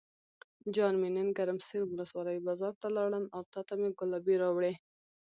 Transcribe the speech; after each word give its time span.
جان 0.75 0.93
مې 1.01 1.09
نن 1.15 1.27
ګرم 1.37 1.59
سر 1.67 1.81
ولسوالۍ 1.85 2.37
بازار 2.47 2.73
ته 2.81 2.87
لاړم 2.97 3.25
او 3.35 3.41
تاته 3.53 3.73
مې 3.79 3.89
ګلابي 3.99 4.35
راوړې. 4.43 4.73